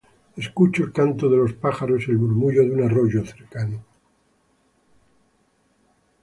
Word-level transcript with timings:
Escucho 0.35 0.83
el 0.83 0.91
canto 0.91 1.29
de 1.29 1.37
los 1.37 1.53
pájaros 1.53 2.05
y 2.07 2.09
el 2.09 2.17
murmullo 2.17 2.63
de 2.63 2.71
un 2.71 2.83
arroyo 2.83 3.23
cercano. 3.23 3.85